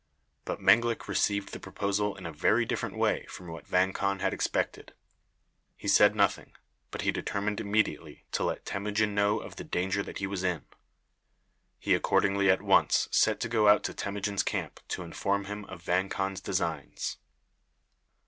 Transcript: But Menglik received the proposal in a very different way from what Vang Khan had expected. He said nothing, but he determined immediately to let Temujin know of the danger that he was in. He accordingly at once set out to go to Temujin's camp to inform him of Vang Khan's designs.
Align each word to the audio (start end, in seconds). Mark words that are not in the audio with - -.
But 0.45 0.59
Menglik 0.59 1.07
received 1.07 1.53
the 1.53 1.59
proposal 1.59 2.15
in 2.15 2.25
a 2.25 2.31
very 2.33 2.65
different 2.65 2.97
way 2.97 3.27
from 3.27 3.49
what 3.49 3.67
Vang 3.67 3.93
Khan 3.93 4.17
had 4.17 4.33
expected. 4.33 4.95
He 5.77 5.87
said 5.87 6.15
nothing, 6.15 6.53
but 6.89 7.01
he 7.03 7.11
determined 7.11 7.59
immediately 7.61 8.25
to 8.31 8.43
let 8.45 8.65
Temujin 8.65 9.13
know 9.13 9.37
of 9.37 9.57
the 9.57 9.63
danger 9.63 10.01
that 10.01 10.17
he 10.17 10.25
was 10.25 10.43
in. 10.43 10.65
He 11.77 11.93
accordingly 11.93 12.49
at 12.49 12.63
once 12.63 13.09
set 13.11 13.33
out 13.33 13.39
to 13.41 13.47
go 13.49 13.77
to 13.77 13.93
Temujin's 13.93 14.41
camp 14.41 14.79
to 14.87 15.03
inform 15.03 15.45
him 15.45 15.65
of 15.65 15.83
Vang 15.83 16.09
Khan's 16.09 16.41
designs. 16.41 17.17